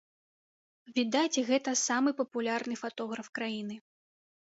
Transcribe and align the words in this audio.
Відаць, 0.95 1.43
гэта 1.51 1.75
самы 1.85 2.09
папулярны 2.25 2.81
фатограф 2.85 3.27
краіны. 3.41 3.75